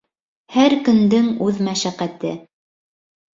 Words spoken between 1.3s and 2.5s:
үҙ мәшәҡәте.